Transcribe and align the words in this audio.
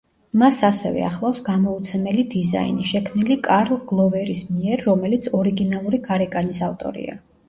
მას 0.41 0.59
ასევე 0.67 1.01
ახლავს 1.07 1.41
გამოუცემელი 1.49 2.23
დიზაინი, 2.31 2.85
შექმნილი 2.91 3.37
კარლ 3.47 3.77
გლოვერის 3.91 4.41
მიერ, 4.55 4.83
რომელიც 4.87 5.29
ორიგინალური 5.41 6.01
გარეკანის 6.09 6.61
ავტორია. 6.69 7.15